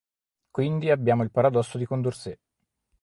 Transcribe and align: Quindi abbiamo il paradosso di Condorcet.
Quindi 0.49 0.89
abbiamo 0.89 1.21
il 1.21 1.29
paradosso 1.29 1.77
di 1.77 1.85
Condorcet. 1.85 2.39